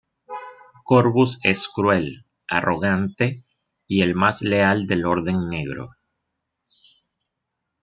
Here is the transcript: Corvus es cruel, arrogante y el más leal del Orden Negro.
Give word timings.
Corvus 0.83 1.37
es 1.43 1.67
cruel, 1.69 2.25
arrogante 2.47 3.43
y 3.87 4.01
el 4.01 4.15
más 4.15 4.41
leal 4.41 4.87
del 4.87 5.05
Orden 5.05 5.47
Negro. 5.47 5.91